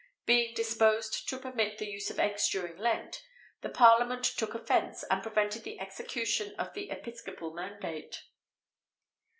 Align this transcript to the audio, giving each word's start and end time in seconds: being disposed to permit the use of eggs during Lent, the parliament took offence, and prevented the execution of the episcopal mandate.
being 0.25 0.51
disposed 0.55 1.29
to 1.29 1.37
permit 1.37 1.77
the 1.77 1.85
use 1.85 2.09
of 2.09 2.17
eggs 2.19 2.49
during 2.49 2.75
Lent, 2.75 3.21
the 3.61 3.69
parliament 3.69 4.23
took 4.23 4.55
offence, 4.55 5.03
and 5.11 5.21
prevented 5.21 5.61
the 5.63 5.79
execution 5.79 6.55
of 6.57 6.73
the 6.73 6.89
episcopal 6.89 7.53
mandate. 7.53 8.23